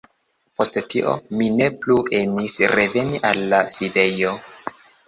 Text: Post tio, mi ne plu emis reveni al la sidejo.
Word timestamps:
Post 0.61 0.79
tio, 0.93 1.13
mi 1.41 1.51
ne 1.59 1.67
plu 1.83 1.99
emis 2.23 2.59
reveni 2.75 3.25
al 3.33 3.47
la 3.55 3.65
sidejo. 3.79 4.39